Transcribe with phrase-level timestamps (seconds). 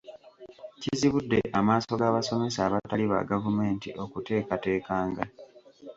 [0.81, 5.23] Kizibudde amaaso g'abasomesa abatali ba gavumenti okutekatekanga.